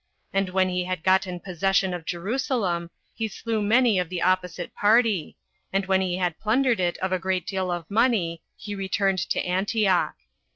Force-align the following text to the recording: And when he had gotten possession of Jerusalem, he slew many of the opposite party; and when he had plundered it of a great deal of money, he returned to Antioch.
And 0.33 0.49
when 0.49 0.67
he 0.69 0.85
had 0.85 1.03
gotten 1.03 1.39
possession 1.39 1.93
of 1.93 2.07
Jerusalem, 2.07 2.89
he 3.13 3.27
slew 3.27 3.61
many 3.61 3.99
of 3.99 4.09
the 4.09 4.19
opposite 4.23 4.73
party; 4.73 5.37
and 5.71 5.85
when 5.85 6.01
he 6.01 6.17
had 6.17 6.39
plundered 6.39 6.79
it 6.79 6.97
of 6.97 7.11
a 7.11 7.19
great 7.19 7.45
deal 7.45 7.69
of 7.71 7.85
money, 7.87 8.41
he 8.57 8.73
returned 8.73 9.19
to 9.29 9.39
Antioch. 9.41 10.15